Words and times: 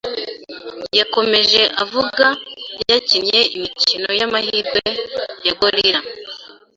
Yakomeje 0.99 1.61
avuga 1.83 2.25
yakinnye 2.91 3.39
imikino 3.55 4.09
y’amahirwe 4.19 4.81
ya 5.45 5.53
Gorilla 5.59 5.99